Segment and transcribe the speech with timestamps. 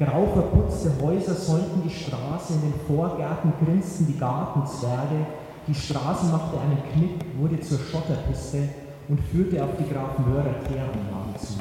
[0.00, 5.26] Grau verputzte Häuser säumten die Straße, in den Vorgärten grinsten die Gartenzwerge,
[5.68, 8.66] die Straße machte einen Knick, wurde zur Schotterpiste
[9.08, 11.60] und führte auf die Grafenwörer Kläranlage zu.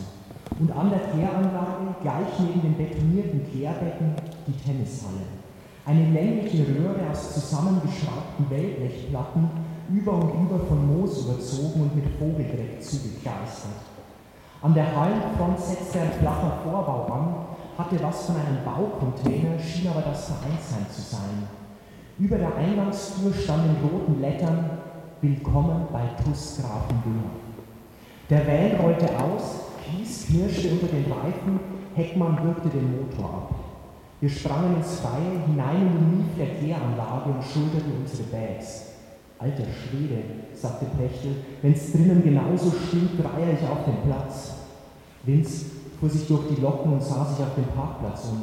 [0.58, 4.16] Und an der Kläranlage, gleich neben den betonierten Klärbecken,
[4.48, 5.28] die Tennishalle.
[5.86, 9.50] Eine längliche Röhre aus zusammengeschraubten Wellblechplatten,
[9.92, 13.84] über und über von Moos überzogen und mit Vogeldreck zugekleistert.
[14.62, 20.02] An der Hallenfront setzte ein flacher Vorbau an, hatte was von einem Baucontainer, schien aber
[20.02, 21.48] das Vereinsheim zu sein.
[22.20, 24.72] Über der Eingangstür stand in roten Lettern
[25.22, 27.30] Willkommen bei TUS Grafenbühr.
[28.30, 31.60] Der Van rollte aus, Kies knirschte unter den Reifen,
[31.96, 33.56] Heckmann wirkte den Motor ab.
[34.20, 36.76] Wir sprangen ins Freie hinein in den Mief der
[37.26, 38.88] und schulterten unsere Bags.
[39.40, 40.22] Alter Schwede,
[40.54, 44.56] sagte Pechtel, wenn's drinnen genauso stinkt, reihe ich auf den Platz.
[45.24, 48.42] Vince fuhr sich durch die Locken und sah sich auf den Parkplatz um.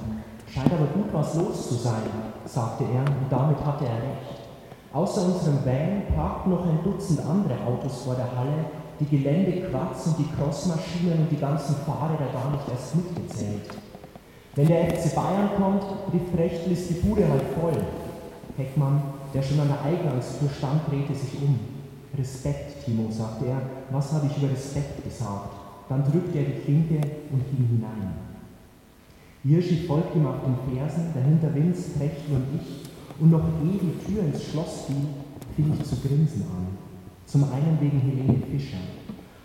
[0.52, 2.02] Scheint aber gut was los zu sein,
[2.44, 4.46] sagte er, und damit hatte er recht.
[4.92, 8.64] Außer unserem Van parkten noch ein Dutzend andere Autos vor der Halle,
[9.00, 13.68] die Geländequatz und die Crossmaschinen und die ganzen Fahrräder gar nicht erst mitgezählt.
[14.54, 15.82] Wenn der FC Bayern kommt,
[16.12, 17.76] rief Brechtel, ist die Bude halt voll.
[18.56, 19.02] Heckmann
[19.34, 21.58] der schon an der Eingangstür stand, drehte sich um.
[22.16, 23.60] Respekt, Timo, sagte er.
[23.90, 25.55] Was habe ich über Respekt gesagt?
[25.88, 26.94] Dann drückte er die Klinke
[27.30, 28.14] und ging hinein.
[29.44, 34.04] Hirschi folgte ihm auf den Fersen, dahinter Vince, Trechtel und ich, und noch ehe die
[34.04, 35.06] Tür ins Schloss fiel,
[35.54, 36.66] fing ich zu grinsen an.
[37.24, 38.78] Zum einen wegen Helene Fischer.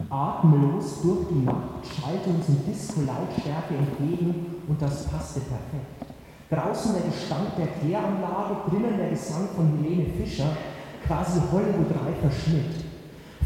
[0.09, 6.11] Atemlos durch die Nacht schallte uns in Disco-Lautstärke entgegen und das passte perfekt.
[6.49, 10.57] Draußen der Gestank der Kläranlage, drinnen der Gesang von Helene Fischer,
[11.05, 12.85] quasi Hollywood reifer Schnitt.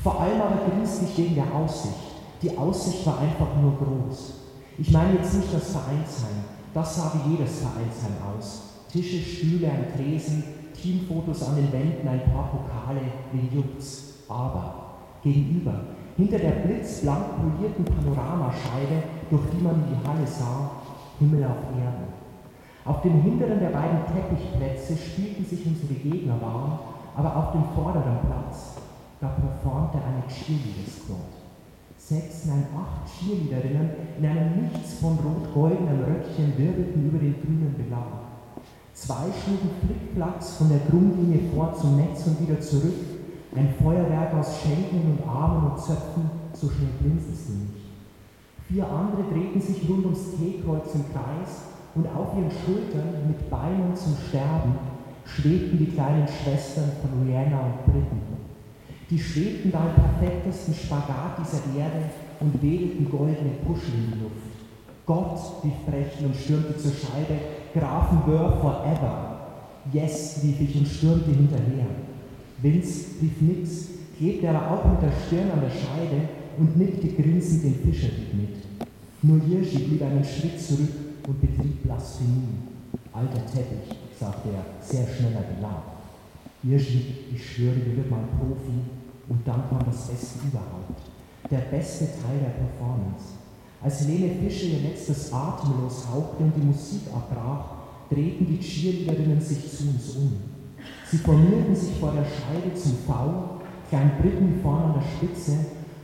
[0.01, 2.04] Vor allem aber grinst nicht wegen der Aussicht.
[2.41, 4.33] Die Aussicht war einfach nur groß.
[4.77, 8.61] Ich meine jetzt nicht das Vereinsheim, das sah wie jedes Vereinsheim aus.
[8.91, 14.25] Tische, Stühle, ein Tresen, Teamfotos an den Wänden, ein paar Pokale, wie juckt's.
[14.27, 15.73] Aber gegenüber,
[16.17, 20.71] hinter der blitzblank polierten Panoramascheibe, durch die man in die Halle sah,
[21.19, 22.13] Himmel auf Erden.
[22.83, 26.79] Auf dem hinteren der beiden Teppichplätze spielten sich unsere Gegner warm,
[27.15, 28.75] aber auf dem vorderen Platz,
[29.21, 31.44] da performte eine Cheerleader-Squad.
[32.07, 33.89] Sechs, nein, acht Cheerleaderinnen
[34.19, 38.29] in einem nichts von rot-goldenem Röckchen wirbelten über den grünen Belag.
[38.93, 42.93] Zwei schlugen Flickflacks von der Grundlinie vor zum Netz und wieder zurück,
[43.55, 47.89] ein Feuerwerk aus Schenkeln und Armen und Zöpfen, so schnell blinzte sie nicht.
[48.67, 53.95] Vier andere drehten sich rund ums T-Kreuz im Kreis und auf ihren Schultern mit Beinen
[53.95, 54.77] zum Sterben
[55.25, 58.44] schwebten die kleinen Schwestern von Rihanna und Britten.
[59.09, 64.55] Die schwebten da im perfektesten Spagat dieser Erde und wedelten goldene Puschel in die Luft.
[65.05, 67.39] Gott, rief Brechen und stürmte zur Scheibe,
[67.73, 69.39] Grafenwör forever.
[69.93, 71.85] Yes, rief ich und stürmte hinterher.
[72.61, 77.63] Vince rief nix, klebte aber auch mit der Stirn an der Scheide und nickte grinsend
[77.63, 78.87] den Fischerdieb mit.
[79.21, 80.89] Nur Hirschi blieb einen Schritt zurück
[81.27, 82.57] und betrieb Blasphemie.
[83.13, 85.94] Alter Teppich, sagte er, sehr schneller gelacht.
[86.67, 88.81] Hirschi, ich schwöre, du wird mal Profi
[89.29, 90.99] und dann kam das Beste überhaupt.
[91.51, 93.35] Der beste Teil der Performance.
[93.83, 97.65] Als Helene Fischer ihr letztes Atemlos hauchte und die Musik abbrach,
[98.09, 100.37] drehten die Cheerleaderinnen sich zu uns um.
[101.11, 103.59] Sie formierten sich vor der Scheibe zum V,
[103.89, 105.57] Klein Britten vorn an der Spitze.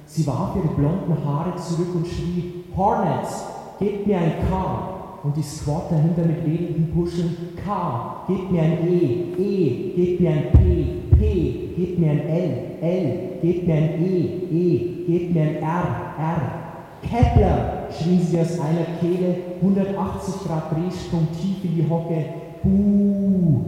[0.06, 3.46] Sie warf ihre blonden Haare zurück und schrie, Hornets,
[3.80, 4.91] gebt mir ein K
[5.24, 7.56] und die Squad dahinter mit wenigen Puschen.
[7.64, 12.54] K, gebt mir ein E, E, gebt mir ein P, P, gebt mir ein L,
[12.82, 14.18] L, gebt mir ein E,
[14.52, 16.62] E, gebt mir ein R, R.
[17.04, 22.26] Kepler, schrien sie aus einer Kehle, 180 Grad Drehsprung tief in die Hocke.
[22.64, 23.66] Buh!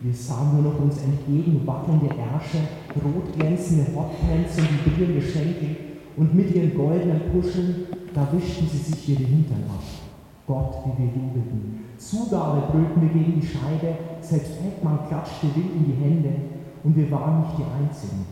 [0.00, 2.58] Wir sahen nur noch uns entgegen wackelnde Ärsche,
[3.02, 5.76] rot glänzende Hotpants und vibrierende Schenkel
[6.16, 10.03] und mit ihren goldenen Puscheln, da wischten sie sich ihre Hintern ab.
[10.46, 11.84] Gott, wie wir jubelten.
[11.96, 16.34] Zugabe brüllten wir gegen die Scheibe, selbst Heckmann klatschte wild in die Hände
[16.82, 18.26] und wir waren nicht die Einzigen.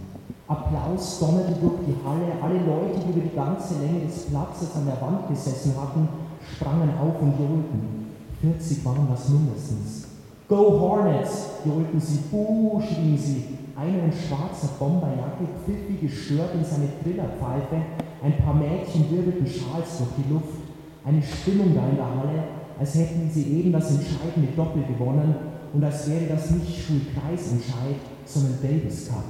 [0.47, 4.85] Applaus donnerte durch die Halle, alle Leute, die über die ganze Länge des Platzes an
[4.85, 6.07] der Wand gesessen hatten,
[6.53, 8.13] sprangen auf und johlten.
[8.43, 10.09] 40 waren das mindestens.
[10.49, 13.45] Go Hornets, johlten sie, buh, schrien sie.
[13.75, 17.77] Einer in schwarzer Bomberjacke, pfiffig gestört in seine Trillerpfeife,
[18.23, 20.72] ein paar Mädchen wirbelten Schals durch die Luft
[21.05, 22.45] eine Stimmung da in der Halle,
[22.79, 25.35] als hätten sie eben das entscheidende Doppel gewonnen
[25.73, 29.25] und als wäre das nicht Schulkreisentscheid, sondern Davis Cup.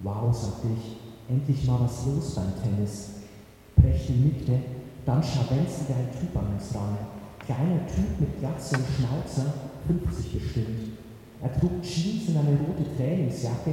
[0.00, 0.96] Wow, sagte ich,
[1.28, 3.10] endlich mal was los beim Tennis.
[3.76, 4.58] Prechtel nickte,
[5.06, 6.98] dann scharwenzte ein Typ an uns ran.
[7.44, 9.52] Kleiner Typ mit Glatze und Schnauzer,
[9.86, 10.98] 50 bestimmt.
[11.42, 13.72] Er trug Jeans und eine rote Trainingsjacke,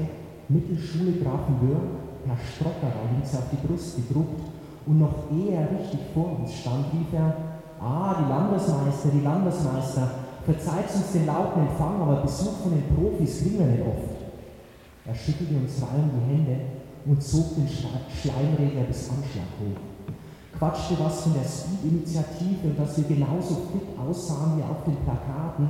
[0.49, 1.81] Mittelschule Grafenwöhr,
[2.25, 4.41] Herr Strocker war links auf die Brust gedruckt
[4.89, 7.35] und noch ehe er richtig vor uns stand, rief er,
[7.79, 10.09] ah, die Landesmeister, die Landesmeister,
[10.43, 14.17] verzeiht uns den lauten Empfang, aber Besuch von den Profis kriegen wir nicht oft.
[15.05, 16.61] Er schüttelte uns rein die Hände
[17.05, 19.77] und zog den Schleimregler bis Anschlag hoch.
[20.57, 25.69] Quatschte was von der Speed-Initiative und dass wir genauso fit aussahen wie auf den Plakaten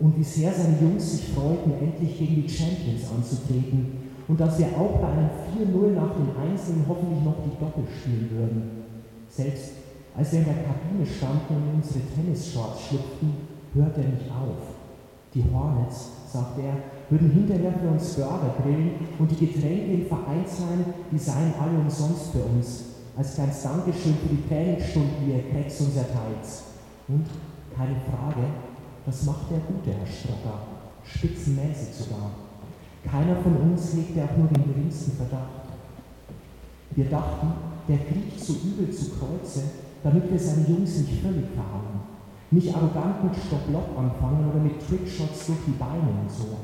[0.00, 4.66] und wie sehr seine Jungs sich freuten, endlich gegen die Champions anzutreten und dass wir
[4.78, 8.62] auch bei einem 4-0 nach den Einzelnen hoffentlich noch die Doppel spielen würden.
[9.28, 9.72] Selbst
[10.14, 13.32] als wir in der Kabine standen und unsere Tennisshorts schlüpften,
[13.74, 14.74] hörte er nicht auf.
[15.32, 16.76] Die Hornets, sagte er,
[17.10, 22.32] würden hinterher für uns Burger grillen und die Getränke im Vereinsheim, die seien alle umsonst
[22.32, 22.84] für uns.
[23.16, 26.46] Als kleines Dankeschön für die Trainingsstunden, die ihr Keks uns erteilt.
[27.08, 27.26] Und,
[27.76, 28.46] keine Frage,
[29.06, 30.60] das macht der gute Herr Strocker,
[31.04, 32.47] spitzenmäßig sogar.
[33.04, 35.68] Keiner von uns hegte auch nur den geringsten Verdacht.
[36.90, 37.48] Wir dachten,
[37.88, 39.62] der kriecht so übel zu Kreuze,
[40.02, 42.00] damit wir seine Jungs nicht völlig verhauen.
[42.50, 46.56] Nicht arrogant mit Stopp-Lock anfangen oder mit Trickshots durch die Beine und so.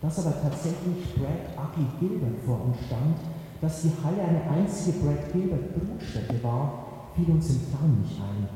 [0.00, 3.18] Dass aber tatsächlich Brad Ugly Gilbert vor uns stand,
[3.60, 8.48] dass die Halle eine einzige Brad Gilbert Brutstätte war, fiel uns im Traum nicht ein.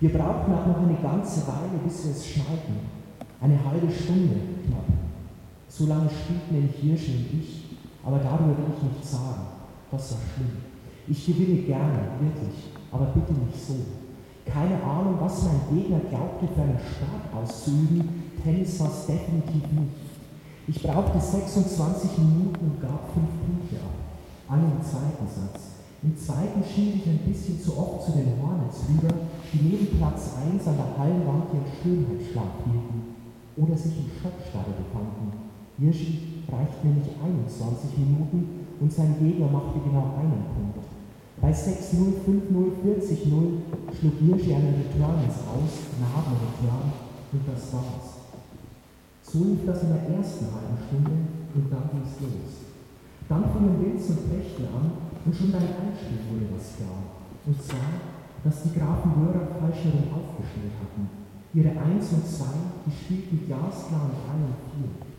[0.00, 2.90] Wir brauchten auch noch eine ganze Weile, bis wir es schnallten.
[3.40, 4.34] Eine halbe Stunde
[4.66, 5.01] knapp.
[5.72, 7.64] So lange spielten nämlich Hirsche und ich,
[8.04, 9.40] aber darüber will ich nichts sagen.
[9.90, 10.60] Das war schlimm.
[11.08, 13.80] Ich gewinne gerne, wirklich, aber bitte nicht so.
[14.44, 18.04] Keine Ahnung, was mein Gegner glaubte, für einen Sport auszuüben.
[18.44, 19.96] Tennis war es definitiv nicht.
[20.68, 23.96] Ich brauchte 26 Minuten und gab 5 Punkte ab.
[24.52, 25.80] Alle im zweiten Satz.
[26.02, 29.14] Im zweiten schied ich ein bisschen zu oft zu den Hornets rüber,
[29.54, 33.16] die neben Platz 1 an der Hallenwand ihren Schönheitsschlag hielten
[33.56, 35.51] oder sich im Schockstarre befanden.
[35.78, 40.84] Hirschi reichte nämlich 21 Minuten und sein Gegner machte genau einen Punkt.
[41.40, 46.92] Bei 6-0, 5-0, 40-0 schlug Hirschi einen Return ins Aus, Narbenreturn
[47.32, 48.20] und das war's.
[49.22, 51.16] So lief das in der ersten halben Stunde
[51.56, 52.68] und dann ging's los.
[53.28, 54.92] Dann fingen Wilz und Pechten an
[55.24, 57.00] und schon beim Einstieg wurde was klar.
[57.46, 57.96] Und zwar,
[58.44, 61.08] dass die Grafen Wörer falsch herum aufgestellt hatten.
[61.54, 62.44] Ihre 1 und 2,
[62.86, 65.12] die spielten glasklar und 3 und 4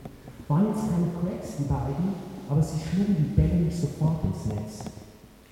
[0.48, 2.16] waren jetzt keine Cracks, die beiden,
[2.50, 4.92] aber sie schlugen die Bälle nicht sofort ins Netz.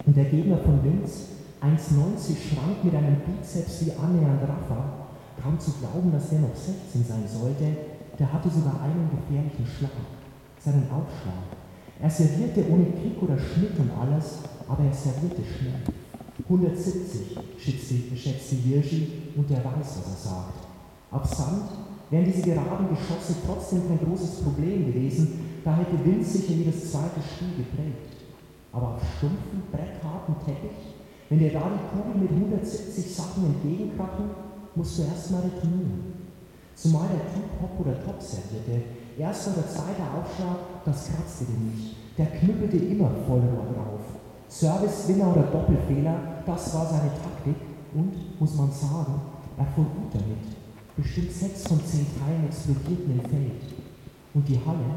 [0.06, 1.30] Und der Gegner von Linz,
[1.62, 5.08] 1,90 schrank mit einem Bizeps wie annähernd Rafa,
[5.42, 7.66] kaum zu glauben, dass der noch 16 sein sollte,
[8.18, 9.92] der hatte sogar einen gefährlichen Schlag,
[10.60, 11.58] seinen Aufschlag.
[12.02, 15.82] Er servierte ohne Kick oder Schnitt und alles, aber er servierte schnell.
[16.44, 20.68] 170 schätzte, Hirschi und der weiß, was er sagt.
[21.12, 21.70] Auf Sand
[22.12, 27.22] wären diese geraden Geschosse trotzdem kein großes Problem gewesen, da hätte Wind sicher jedes zweite
[27.24, 28.22] Spiel geprägt.
[28.74, 30.96] Aber auf stumpfen, brettharten Teppich,
[31.30, 34.30] wenn dir da die Kugel mit 170 Sachen entgegenkrachen,
[34.76, 36.20] musst du erstmal retournieren.
[36.76, 38.84] Zumal der Typ Hop oder Top servierte.
[39.18, 41.96] Erster oder zweiter Aufschlag, das kratzte dir nicht.
[42.18, 44.02] Der knüppelte immer voll drauf.
[44.50, 47.56] Service-Winner oder Doppelfehler, das war seine Taktik
[47.94, 49.22] und, muss man sagen,
[49.58, 50.61] er fuhr gut damit.
[50.98, 53.62] Bestimmt sechs von zehn Teilen explodierten im Feld.
[54.34, 54.96] Und die Halle,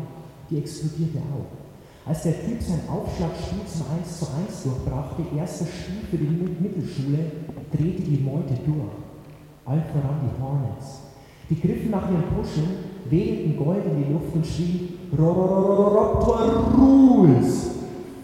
[0.51, 2.09] die explodierte auch.
[2.09, 7.33] Als der Typ sein Aufschlagspiel zum 1 zu 1 durchbrachte, erstes Spiel für die Mittelschule,
[7.73, 8.93] drehte die Meute durch.
[9.65, 11.01] Allen voran die Hornets.
[11.49, 12.65] Die griffen nach ihren Puschen,
[13.09, 17.74] wedelten Gold in die Luft und schrien Raptor Rules!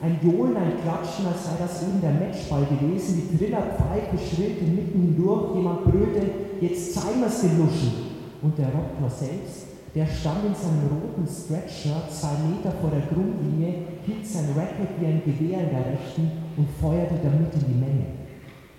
[0.02, 3.20] Ein Johlen, ein Klatschen, als sei das eben der Matchball gewesen.
[3.20, 6.22] Die Trillerpfeife schrillte mitten hindurch, jemand brüllte,
[6.60, 7.92] jetzt zeigen wir's den Luschen.
[8.40, 13.74] Und der Raptor selbst, der stand in seinem roten Stretch-Shirt zwei Meter vor der Grundlinie,
[14.06, 18.06] hielt sein Racket wie ein Gewehr in der rechten und feuerte damit in die Menge.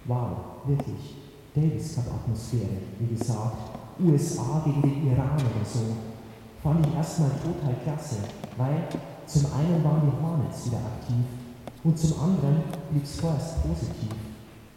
[0.06, 1.22] Wow, wirklich.
[1.54, 3.78] Davis Cup Atmosphäre, wie gesagt.
[4.00, 5.94] USA gegen den Iran oder so.
[6.64, 8.18] Fand ich erstmal total klasse,
[8.58, 8.88] weil
[9.32, 11.24] zum einen waren die Hornets wieder aktiv
[11.84, 14.12] und zum anderen blieb es vorerst positiv.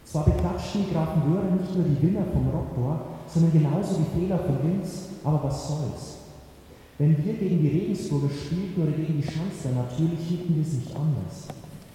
[0.05, 4.39] Zwar beklatschten die Grafen Wöhrer nicht nur die Winner vom Rocktor, sondern genauso die Fehler
[4.39, 6.03] von Linz, aber was soll's.
[6.97, 10.95] Wenn wir gegen die Regensburger spielten oder gegen die Schanzler, natürlich hielten wir es nicht
[10.95, 11.51] anders.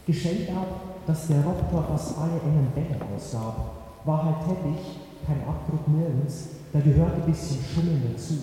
[0.07, 4.05] Geschenkt ab, dass der Rocktor fast alle engen Bälle ausgab.
[4.05, 8.35] War halt Teppich, kein Abdruck nirgends, da gehörte ein bisschen Schummeln dazu.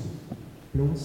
[0.74, 1.02] Bloß,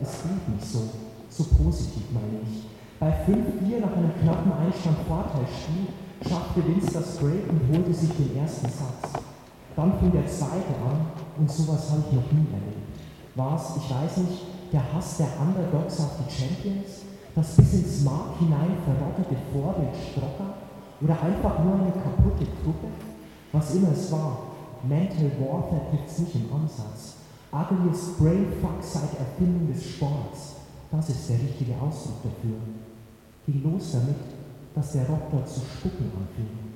[0.00, 0.88] es blieb nicht so
[1.36, 2.64] so positiv meine ich.
[2.98, 8.36] Bei 5-4 nach einem knappen Einstand Vorteilsspiel schaffte Vince das Break und holte sich den
[8.38, 9.20] ersten Satz.
[9.76, 12.96] Dann fing der zweite an und sowas habe ich noch nie erlebt.
[13.34, 17.04] Was, ich weiß nicht, der Hass der Underdogs auf die Champions?
[17.34, 20.54] Das bis ins Mark hinein verrottete Vorbild Strocker?
[21.02, 22.88] Oder einfach nur eine kaputte Truppe?
[23.52, 24.38] Was immer es war,
[24.82, 27.16] Mental Warfare trifft es nicht im Ansatz.
[27.52, 30.55] Ugliest Brainfuck seit Erfindung des Sports.
[30.90, 32.58] Das ist der richtige Ausdruck dafür.
[33.46, 34.16] Ging los damit,
[34.74, 36.66] dass der Rock zu spucken anfing.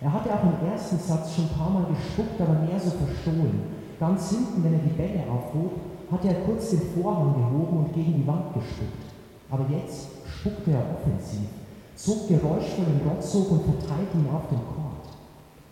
[0.00, 3.62] Er hatte auch im ersten Satz schon ein paar Mal gespuckt, aber mehr so verstohlen.
[4.00, 5.72] Ganz hinten, wenn er die Bälle aufhob,
[6.10, 9.14] hatte er kurz den Vorhang gehoben und gegen die Wand gespuckt.
[9.48, 11.46] Aber jetzt spuckte er offensiv,
[11.94, 15.06] zog geräuschvoll den Rotzog und verteilte ihn auf dem Court.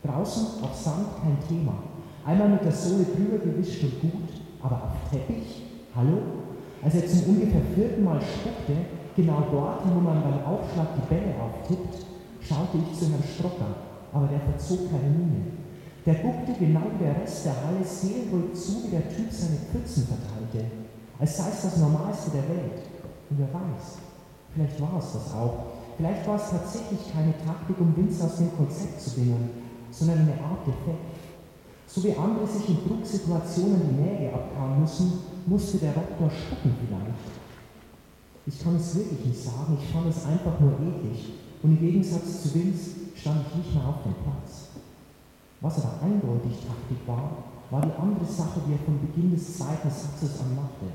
[0.04, 1.74] Draußen auf Sand kein Thema.
[2.24, 4.28] Einmal mit der Sohle drüber gewischt und gut,
[4.62, 5.62] aber auf Teppich?
[5.96, 6.18] Hallo?
[6.82, 8.72] Als er zum ungefähr vierten Mal spuckte,
[9.16, 12.06] genau dort, wo man beim Aufschlag die Bälle auftippt,
[12.40, 15.42] schaute ich zu Herrn Strocker aber der verzog keine Miene.
[16.06, 20.08] Der guckte genau wie der Rest der Halle seelenruhig zu, wie der Typ seine Pfützen
[20.08, 20.70] verteilte,
[21.18, 22.82] als sei es das Normalste der Welt.
[23.28, 24.00] Und wer weiß,
[24.54, 25.76] vielleicht war es das auch.
[25.96, 29.50] Vielleicht war es tatsächlich keine Taktik, um Vince aus dem Konzept zu bringen,
[29.90, 31.09] sondern eine Art Defekt.
[31.92, 35.12] So wie andere sich in Drucksituationen die Nägel abkauen müssen,
[35.46, 37.34] musste der Doktor spucken vielleicht.
[38.46, 41.34] Ich kann es wirklich nicht sagen, ich fand es einfach nur eklig.
[41.62, 44.70] Und im Gegensatz zu Vince stand ich nicht mehr auf dem Platz.
[45.60, 49.90] Was aber eindeutig Taktik war, war die andere Sache, die er von Beginn des zweiten
[49.90, 50.94] Satzes an machte.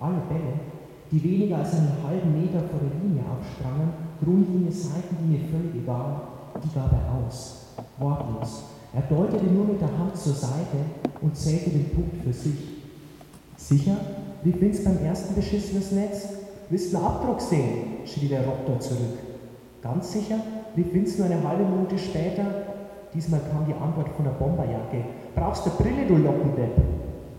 [0.00, 0.58] Alle Bälle,
[1.12, 3.90] die weniger als einen halben Meter vor der Linie aufsprangen,
[4.22, 6.22] Grundlinie, Seitenlinie, völlig egal,
[6.58, 7.66] die gab er aus.
[7.98, 8.73] Wortlos.
[8.94, 10.78] Er deutete nur mit der Hand zur Seite
[11.20, 12.56] und zählte den Punkt für sich.
[13.56, 13.96] Sicher?
[14.44, 16.28] rief Vince beim ersten Beschiss fürs Netz.
[16.70, 18.04] Willst du einen Abdruck sehen?
[18.04, 19.18] schrie der Doktor zurück.
[19.82, 20.36] Ganz sicher?
[20.76, 22.44] rief Vince nur eine halbe Minute später.
[23.12, 25.04] Diesmal kam die Antwort von der Bomberjacke.
[25.34, 26.76] Brauchst du Brille, du Lockendepp?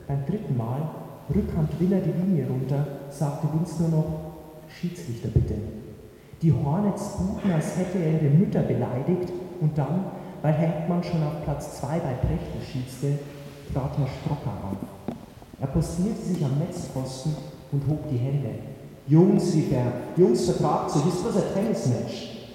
[0.07, 0.81] Beim dritten Mal,
[1.33, 4.05] Rückhand Winner die Linie runter, sagte Vince nur noch,
[4.67, 5.55] Schiedsrichter bitte.
[6.41, 9.31] Die Hornets buchen, als hätte er ihre Mütter beleidigt
[9.61, 10.05] und dann,
[10.45, 13.17] weil Heckmann schon auf Platz 2 bei Prechte schießte,
[13.73, 15.17] trat Herr Strocker auf.
[15.59, 17.35] Er postierte sich am Netzposten
[17.71, 18.49] und hob die Hände.
[19.07, 22.45] Jungs, rief er, Jungs, vertragt sich, ist bloß ein Tennismatch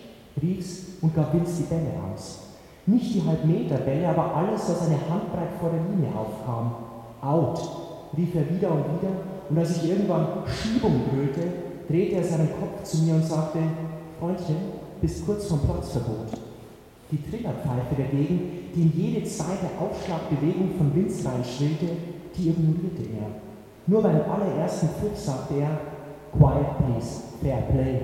[0.41, 2.39] rief's und gab Vince die Bälle aus.
[2.87, 6.73] Nicht die Halbmeterbälle, aber alles, was eine Handbreit vor der Linie aufkam.
[7.21, 7.61] Out,
[8.17, 9.13] rief er wieder und wieder,
[9.49, 11.43] und als ich irgendwann Schiebung brüllte,
[11.89, 13.59] drehte er seinen Kopf zu mir und sagte,
[14.21, 14.57] Freundchen,
[15.01, 16.50] bist kurz vom Platzverbot.
[17.11, 21.97] Die Trillerpfeife dagegen, die in jede zweite Aufschlagbewegung von Vince reinschrillte,
[22.37, 23.31] die ignorierte er.
[23.87, 25.79] Nur beim allerersten Pfiff sagte er,
[26.33, 28.01] Quiet please, fair play,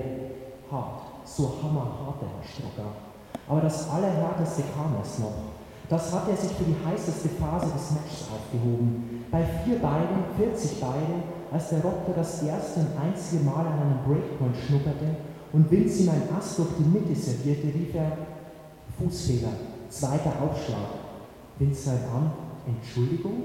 [0.69, 2.91] hart so hammerhart, der Herr Strocker.
[3.47, 5.55] Aber das Allerhärteste kam es noch.
[5.89, 9.25] Das hat er sich für die heißeste Phase des Matches aufgehoben.
[9.31, 13.99] Bei vier Beinen, 40 Beine, als der Rocker das erste und einzige Mal an einem
[14.05, 15.15] Breakpoint schnupperte
[15.53, 18.11] und Vince ihm ein Ass durch die Mitte servierte, rief er
[18.99, 19.53] Fußfehler,
[19.89, 20.89] zweiter Aufschlag.
[21.59, 22.31] Vince sei an,
[22.67, 23.43] Entschuldigung?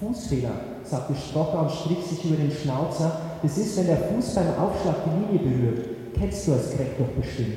[0.00, 0.50] Fußfehler,
[0.84, 3.12] sagte Strocker und strich sich über den Schnauzer.
[3.42, 7.08] Das ist, wenn der Fuß beim Aufschlag die Linie berührt kennst du als Craig doch
[7.20, 7.56] bestimmt,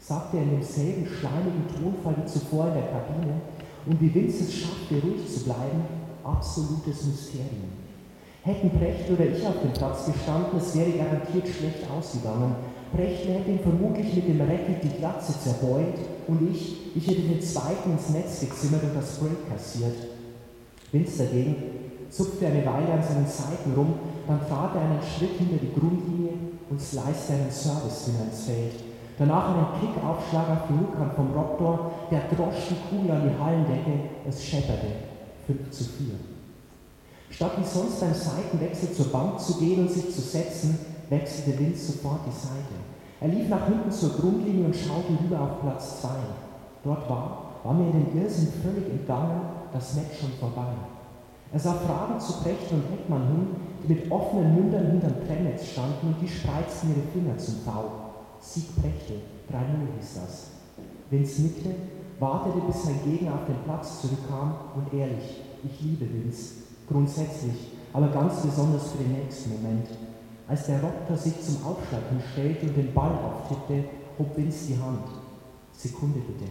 [0.00, 3.40] sagte er in demselben schleimigen Tonfall wie zuvor in der Kabine
[3.86, 5.84] und wie Vince es schaffte, ruhig zu bleiben,
[6.24, 7.87] absolutes Mysterium.
[8.42, 12.54] Hätten Brecht oder ich auf dem Platz gestanden, es wäre garantiert schlecht ausgegangen.
[12.92, 17.42] Brecht hätte ihn vermutlich mit dem Racket die Glatze zerbeult und ich, ich hätte den
[17.42, 19.96] zweiten ins Netz gezimmert und das Break kassiert.
[20.92, 21.56] Vince dagegen
[22.08, 23.94] zupfte eine Weile an seinen Seiten rum,
[24.26, 26.32] dann trat er einen Schritt hinter die Grundlinie
[26.70, 28.72] und sliced einen Service ins Feld.
[29.18, 34.08] Danach einen Kickaufschlag auf die Rückhand vom Raptor, der drosch die Kugel an die Hallendecke,
[34.26, 34.86] es schepperte.
[35.46, 36.27] 5 zu 4.
[37.30, 40.78] Statt wie sonst beim Seitenwechsel zur Bank zu gehen und sich zu setzen,
[41.10, 42.74] wechselte Vince sofort die Seite.
[43.20, 46.08] Er lief nach hinten zur Grundlinie und schaute rüber auf Platz 2.
[46.84, 49.40] Dort war, war mir in den Irrsinn völlig entgangen,
[49.72, 50.72] das Match schon vorbei.
[51.52, 53.46] Er sah Fragen zu Brecht und Heckmann hin,
[53.82, 57.84] die mit offenen Mündern hinterm Trennetz standen und die spreizten ihre Finger zum V.
[58.40, 59.14] Sieg Brechte,
[59.50, 60.50] 3-0 hieß das.
[61.10, 61.70] Vince nickte,
[62.20, 68.08] wartete, bis sein Gegner auf den Platz zurückkam und ehrlich, ich liebe Vince, grundsätzlich, aber
[68.08, 69.88] ganz besonders für den nächsten Moment.
[70.48, 73.84] Als der Rocker sich zum Aufschlag hinstellte und den Ball auftippte,
[74.18, 75.04] hob Vince die Hand.
[75.72, 76.50] Sekunde bitte.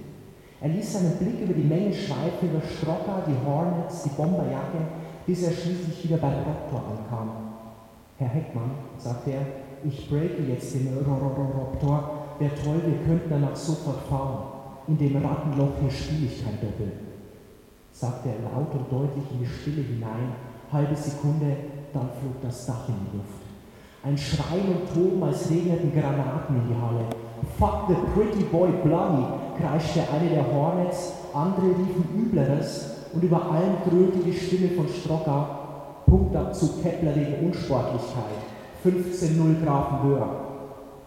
[0.61, 4.79] Er ließ seinen Blick über die Menge schweifen, über Strocker, die Hornets, die Bomberjacke,
[5.25, 7.29] bis er schließlich wieder beim Raptor ankam.
[8.17, 9.45] Herr Heckmann, sagte er,
[9.83, 12.09] ich breake jetzt den Raptor.
[12.39, 14.43] Wäre toll, wir könnten danach sofort fahren.
[14.87, 17.06] In dem Rattenloch hier spiele ich kein Doppel.
[17.99, 20.35] Sagte er laut und deutlich in die Stille hinein.
[20.71, 21.57] Halbe Sekunde,
[21.93, 23.41] dann flog das Dach in die Luft.
[24.03, 27.05] Ein Schreien und Toben, als regneten Granaten in die Halle.
[27.57, 29.25] Fuck the pretty boy bloody,
[29.59, 36.03] kreischte eine der Hornets, andere riefen Übleres und über allem dröhnte die Stimme von Strocker.
[36.05, 38.45] Punktabzug Kepler wegen Unsportlichkeit.
[38.85, 40.27] 15-0 Grafenwöhr.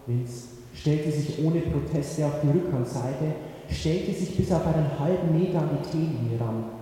[0.05, 3.33] Vince stellte sich ohne Proteste auf die Rückhandseite,
[3.69, 6.80] stellte sich bis auf einen halben Meter an die T-Linie ran.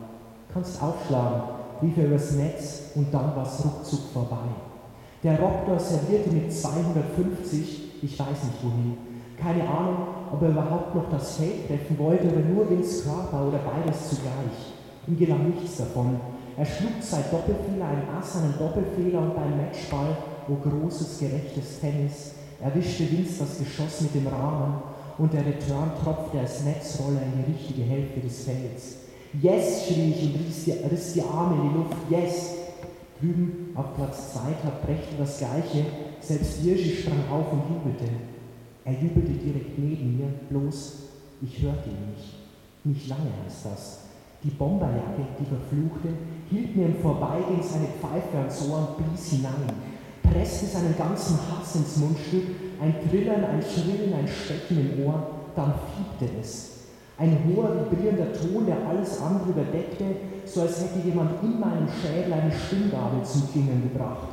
[0.54, 1.42] Kannst aufschlagen,
[1.82, 4.50] rief er übers Netz und dann war es ruckzuck vorbei.
[5.22, 8.98] Der Raptor servierte mit 250, ich weiß nicht wohin.
[9.38, 9.98] Keine Ahnung,
[10.32, 14.74] ob er überhaupt noch das Feld treffen wollte oder nur Vince Körper oder beides zugleich.
[15.08, 16.20] Ihm gelang nichts davon.
[16.58, 22.34] Er schlug zwei Doppelfehler, ein Ass, einen Doppelfehler und beim Matchball, wo großes, gerechtes Tennis,
[22.62, 24.82] erwischte Vince das Geschoss mit dem Rahmen
[25.18, 29.09] und der Return tropfte als Netzroller in die richtige Hälfte des Felds.
[29.34, 31.98] Yes, schrie ich und riss die, riss die Arme in die Luft.
[32.10, 32.56] Yes!
[33.20, 35.86] Drüben auf Platz 2 tat Brecht das Gleiche.
[36.22, 38.12] Selbst Hirschi sprang auf und jubelte.
[38.86, 40.94] Er jubelte direkt neben mir, bloß
[41.42, 42.34] ich hörte ihn nicht.
[42.86, 44.00] Nicht lange heißt das.
[44.44, 46.10] Die Bomberjacke, die verfluchte,
[46.50, 49.70] hielt mir im Vorbeigehen seine Pfeife ans Ohr und blies hinein,
[50.24, 52.46] presste seinen ganzen Hass ins Mundstück,
[52.82, 56.69] ein Trillern, ein Schrillen, ein Stecken im Ohr, dann fiebte es.
[57.20, 60.06] Ein hoher, vibrierender Ton, der alles andere überdeckte,
[60.46, 64.30] so als hätte jemand in meinem Schädel eine Stimmgabel zum Klingen gebracht.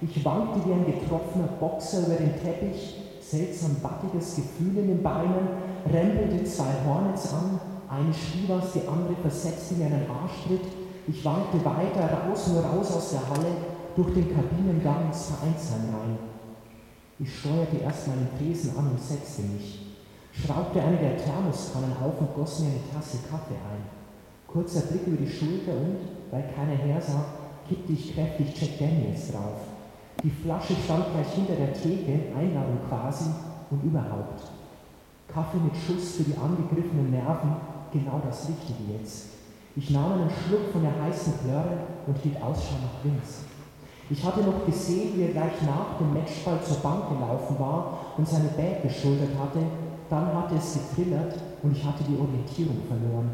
[0.00, 5.48] Ich wankte wie ein getroffener Boxer über den Teppich, seltsam battiges Gefühl in den Beinen,
[5.92, 10.64] rempelte zwei Hornets an, eine schrie was, die andere versetzte mir einen Arschtritt.
[11.08, 13.52] Ich wankte weiter, raus und raus aus der Halle,
[13.96, 16.18] durch den Kabinengang ins Vereinsheim rein.
[17.18, 19.89] Ich steuerte erstmal den Tresen an und setzte mich
[20.32, 23.82] schraubte eine der Thermoskannen auf und goss mir eine Tasse Kaffee ein.
[24.46, 25.98] Kurzer Blick über die Schulter und,
[26.30, 27.24] weil keiner her sah,
[27.68, 29.60] kippte ich kräftig Jack Daniels drauf.
[30.22, 33.30] Die Flasche stand gleich hinter der Theke, Einladung quasi
[33.70, 34.42] und überhaupt.
[35.28, 37.56] Kaffee mit Schuss für die angegriffenen Nerven,
[37.92, 39.28] genau das Richtige jetzt.
[39.76, 43.44] Ich nahm einen Schluck von der heißen Plörre und hielt Ausschau nach Vince.
[44.10, 48.26] Ich hatte noch gesehen, wie er gleich nach dem Matchball zur Bank gelaufen war und
[48.26, 49.60] seine Bag geschultert hatte
[50.10, 53.30] dann hatte es getrillert und ich hatte die Orientierung verloren.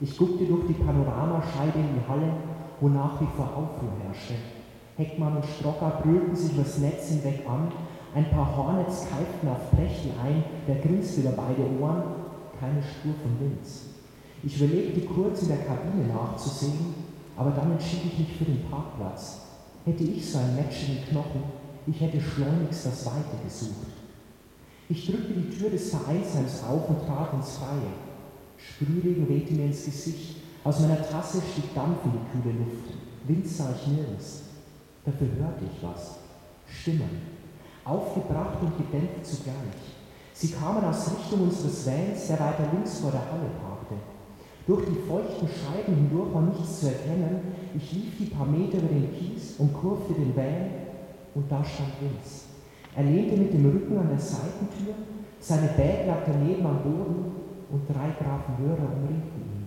[0.00, 2.32] Ich guckte durch die Panoramascheibe in die Halle,
[2.80, 4.34] wo nach wie vor Aufruhr herrschte.
[4.96, 7.68] Heckmann und Strocker brüllten sich übers Netz hinweg an,
[8.14, 12.02] ein paar Hornets keiften auf Brechtel ein, der grinste über beide Ohren,
[12.58, 13.90] keine Spur von Winz.
[14.42, 16.94] Ich überlegte kurz in der Kabine nachzusehen,
[17.36, 19.42] aber dann entschied ich mich für den Parkplatz.
[19.84, 21.42] Hätte ich so ein Match in den Knochen,
[21.86, 23.95] ich hätte schleunigst das Weite gesucht.
[24.88, 27.90] Ich drückte die Tür des Vereinsheims auf und trat ins Freie.
[28.56, 30.36] Sprühregen wehte mir ins Gesicht.
[30.62, 32.94] Aus meiner Tasse stieg Dampf in die kühle Luft.
[33.26, 34.42] Wind sah ich nirgends.
[35.04, 36.18] Dafür hörte ich was.
[36.68, 37.22] Stimmen.
[37.84, 39.54] Aufgebracht und gedämpft zugleich.
[40.32, 43.94] Sie kamen aus Richtung unseres Vans, der weiter links vor der Halle parkte.
[44.66, 47.40] Durch die feuchten Scheiben hindurch war nichts zu erkennen.
[47.74, 50.70] Ich lief die paar Meter über den Kies und kurfte den Van
[51.34, 52.55] und da stand Vince.
[52.96, 54.94] Er lehnte mit dem Rücken an der Seitentür,
[55.38, 57.30] seine Bag lag daneben am Boden
[57.70, 59.66] und drei Grafen Hörer umringten ihn.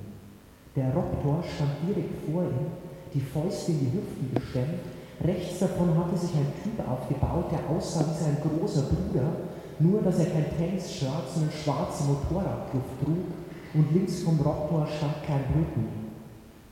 [0.76, 2.74] Der Raptor stand direkt vor ihm,
[3.14, 4.82] die Fäuste in die Hüften gestemmt.
[5.24, 9.30] Rechts davon hatte sich ein Typ aufgebaut, der aussah wie sein großer Bruder,
[9.78, 13.30] nur dass er kein Tennis-Shirt, sondern schwarze Motorradkluft trug
[13.76, 15.86] und links vom Raptor stand kein Brücken.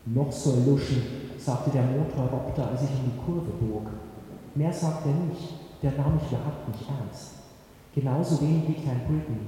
[0.07, 1.03] Noch so Luschen,
[1.37, 3.91] sagte der Motorraptor, als ich in die Kurve bog.
[4.55, 7.37] Mehr sagte er nicht der nahm mich überhaupt nicht ernst.
[7.93, 9.39] Genauso wenig wie Klein Britain.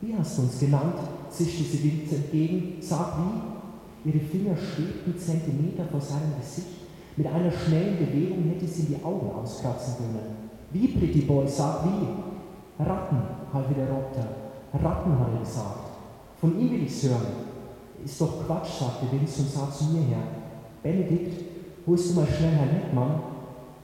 [0.00, 0.96] Wie hast du uns genannt?
[1.30, 2.76] zischte sie Vince entgegen.
[2.80, 4.08] Sag wie?
[4.08, 6.68] Ihre Finger schwebten Zentimeter vor seinem Gesicht.
[7.16, 10.36] Mit einer schnellen Bewegung hätte sie die Augen auskratzen können.
[10.72, 12.82] Wie, Pretty Boy, sag wie?
[12.82, 14.28] Ratten, half der Rotter.
[14.72, 15.90] Ratten, hat er gesagt.
[16.40, 17.52] Von ihm will ich's hören.
[18.04, 20.22] Ist doch Quatsch, sagte Vince und sah zu mir her.
[20.82, 21.44] Benedikt,
[21.86, 23.20] holst du mal schnell Herrn Littmann?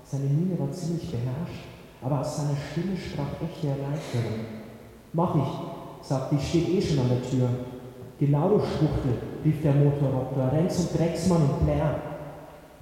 [0.04, 4.46] Seine Miene war ziemlich beherrscht aber aus seiner Stimme sprach echte Erleichterung.
[5.12, 7.48] Mach ich, sagte ich, steht eh schon an der Tür.
[8.20, 11.96] Genau, du Schwuchtel, rief der Motorroboter, Renz und Drecksmann und Blair.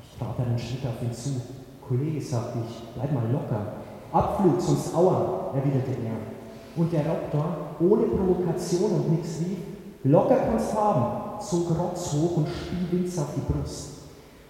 [0.01, 1.41] Ich trat einen Schritt auf ihn zu.
[1.87, 3.75] Kollege, sagte ich, bleib mal locker.
[4.13, 6.81] Abflug, sonst Aua, erwiderte er.
[6.81, 9.59] Und der Raptor, ohne Provokation und nix rief,
[10.05, 13.93] locker kannst haben, zog Rotz hoch und spie Vince auf die Brust.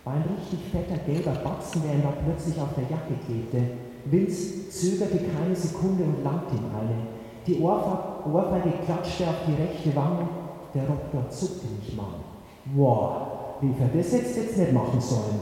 [0.04, 3.85] War ein richtig fetter gelber Batzen, der ihm da plötzlich auf der Jacke klebte.
[4.10, 6.96] Vince zögerte keine Sekunde und langte ihm eine.
[7.46, 10.28] Die Ohrfeige klatschte auf die rechte Wange,
[10.74, 12.20] der Doktor zuckte nicht mal.
[12.74, 15.40] Wow, rief er, das hättest jetzt nicht machen sollen.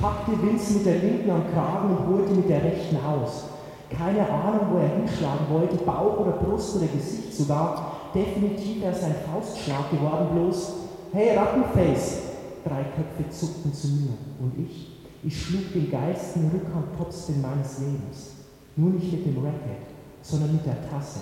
[0.00, 3.44] Packte Vince mit der linken am Kragen und holte mit der rechten aus.
[3.90, 7.92] Keine Ahnung, wo er hinschlagen wollte, Bauch oder Brust oder Gesicht sogar.
[8.14, 10.72] Definitiv es ein Faustschlag geworden, bloß,
[11.12, 12.22] hey Rattenface!
[12.64, 14.93] Drei Köpfe zuckten zu mir und ich,
[15.24, 18.32] ich schlug den geilsten Rückhandtopspin meines Lebens.
[18.76, 19.88] Nur nicht mit dem Racket,
[20.20, 21.20] sondern mit der Tasse.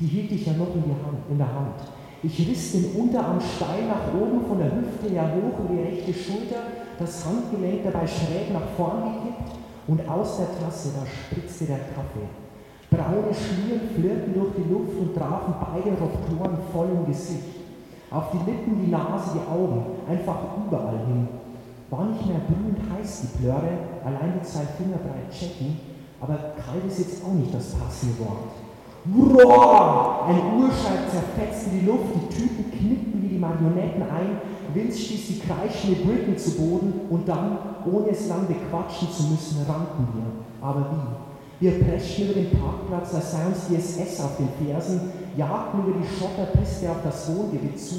[0.00, 1.80] Die hielt ich ja noch in, Hand, in der Hand.
[2.22, 6.12] Ich riss den Unterarm steil nach oben, von der Hüfte her hoch in die rechte
[6.12, 6.62] Schulter,
[6.98, 9.52] das Handgelenk dabei schräg nach vorn gekippt
[9.86, 12.26] und aus der Tasse, da spritzte der Kaffee.
[12.90, 17.44] Braune Schlieren flirrten durch die Luft und trafen beide Roktoren voll im Gesicht.
[18.10, 21.28] Auf die Lippen, die Nase, die Augen, einfach überall hin.
[21.90, 25.78] War nicht mehr brühend heiß die Plörre, allein die zwei Finger breit checken,
[26.20, 28.50] aber kalt ist jetzt auch nicht das passende Wort.
[29.06, 30.26] Roar!
[30.26, 34.40] Ein Urschall zerfetzte die Luft, die Typen knickten wie die Marionetten ein,
[34.74, 39.64] Vince stieß die kreischende Britney zu Boden und dann, ohne es lang bequatschen zu müssen,
[39.68, 40.66] rannten wir.
[40.66, 41.64] Aber wie?
[41.64, 45.00] Wir preschten über den Parkplatz, da sei uns die SS auf den Fersen,
[45.36, 47.94] jagten über die Schotterpiste auf das Wohngebiet zu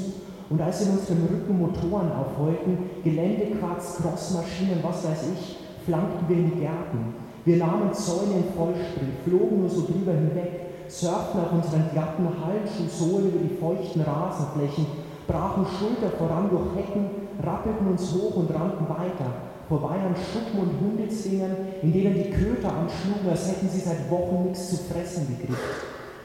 [0.50, 6.50] und als in unserem Rücken Motoren aufheulten, Geländequarz, Crossmaschinen, was weiß ich, flankten wir in
[6.50, 7.14] die Gärten.
[7.44, 13.28] Wir nahmen Zäune in Vollsprint, flogen nur so drüber hinweg, surften auf unseren glatten Hallenschuhsohlen
[13.28, 14.86] über die feuchten Rasenflächen,
[15.26, 19.28] brachen Schulter voran durch Hecken, rappelten uns hoch und rannten weiter,
[19.68, 24.44] vorbei an Schuppen und Hundezwingern, in denen die Köter anschlugen, als hätten sie seit Wochen
[24.44, 25.58] nichts zu fressen gekriegt.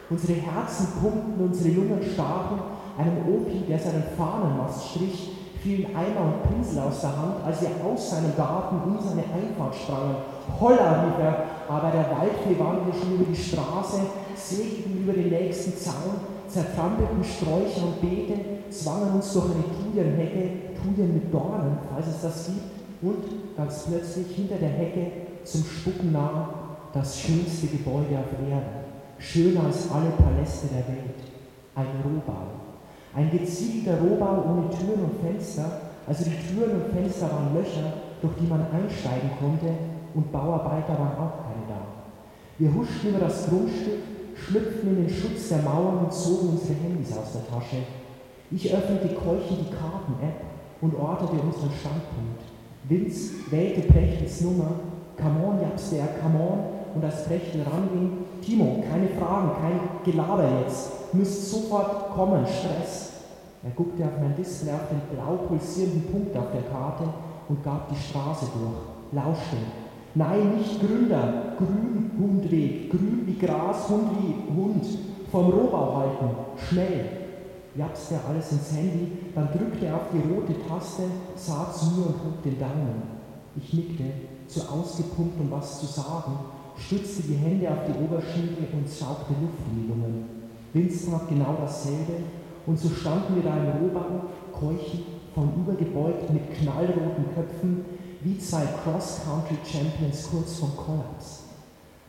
[0.09, 2.59] Unsere Herzen pumpten, unsere Lungen stachen,
[2.97, 5.32] einem Opi, der seinen Fahnenmast strich,
[5.63, 9.75] fielen Eimer und Pinsel aus der Hand, als wir aus seinem Garten in seine Einfahrt
[9.75, 10.15] sprangen.
[10.60, 14.01] Holla, rief er, aber der Waldfee wandelte schon über die Straße,
[14.36, 21.13] segelten über den nächsten Zaun, zertrampelten Sträucher und Beete, zwangen uns durch eine Thujenhecke, Thujen
[21.13, 25.12] mit Dornen, falls es das gibt, und ganz plötzlich hinter der Hecke
[25.43, 26.49] zum Spucken nah
[26.93, 28.84] das schönste Gebäude auf Erden,
[29.17, 31.19] schöner als alle Paläste der Welt,
[31.75, 32.72] ein Rohbau.
[33.15, 38.34] Ein geziegelter Rohbau ohne Türen und Fenster, also die Türen und Fenster waren Löcher, durch
[38.39, 39.67] die man einsteigen konnte,
[40.15, 41.82] und Bauarbeiter waren auch keine da.
[42.58, 44.02] Wir huschten über das Grundstück,
[44.36, 47.78] schlüpften in den Schutz der Mauern und zogen unsere Handys aus der Tasche.
[48.52, 50.41] Ich öffnete keuchend die Karten-App
[50.82, 52.41] und ortete unseren Standpunkt.
[52.89, 54.71] Vince wählte Prechtels Nummer.
[55.17, 56.60] Come on, japste er, come on.
[56.95, 61.13] Und als Prechtel ranging, Timo, keine Fragen, kein Gelaber jetzt.
[61.13, 63.12] Müsst sofort kommen, Stress.
[63.63, 67.06] Er guckte auf mein Display auf den blau pulsierenden Punkt auf der Karte
[67.47, 69.58] und gab die Straße durch, lauschte.
[70.15, 74.86] Nein, nicht Gründer, Grün, Hundweg, grün wie Gras, Hund wie Hund.
[75.32, 77.06] Vom Rohbau halten, schnell.
[77.75, 81.03] Japste alles ins Handy, dann drückte er auf die rote Taste,
[81.36, 83.01] sah zu mir und hob den Daumen.
[83.56, 84.03] Ich nickte,
[84.47, 86.38] zu ausgepumpt, um was zu sagen,
[86.77, 90.25] stützte die Hände auf die Oberschenkel und saugte Luftregungen.
[90.73, 92.23] Vince tat genau dasselbe
[92.65, 97.86] und so standen wir da im Rohbau, keuchend, von übergebeugt mit knallroten Köpfen,
[98.21, 101.43] wie zwei Cross-Country-Champions kurz vom Kollaps.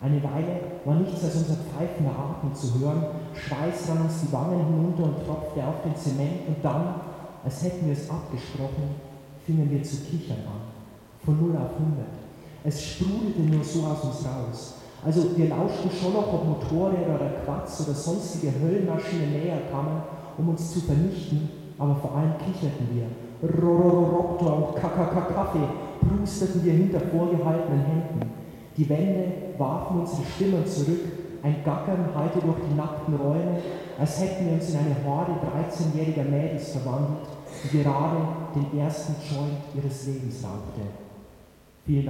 [0.00, 4.66] Eine Weile war nichts als unser pfeifender Atem zu hören, Schweiß rann uns die Wangen
[4.66, 7.00] hinunter und tropfte auf den Zement und dann,
[7.42, 8.96] als hätten wir es abgesprochen,
[9.46, 10.61] fingen wir zu kichern an.
[11.24, 12.23] Von 0 auf 100.
[12.66, 14.74] Es sprudelte nur so aus uns raus.
[15.05, 20.03] Also wir lauschten schon noch, ob Motorräder oder Quatsch oder sonstige Höllenmaschinen näher kamen,
[20.38, 23.05] um uns zu vernichten, aber vor allem kicherten wir.
[23.46, 25.68] Rorororoktor und Kakaka-Kaffee
[26.00, 28.31] prusteten wir hinter vorgehaltenen Händen.
[28.79, 31.05] Die Wände warfen unsere Stimmen zurück,
[31.42, 33.61] ein Gackern hallte durch die nackten Räume,
[34.00, 37.29] als hätten wir uns in eine Horde 13-jähriger Mädels verwandelt,
[37.62, 38.16] die gerade
[38.55, 41.04] den ersten Joint ihres Lebens rauchte.
[41.87, 42.03] 第一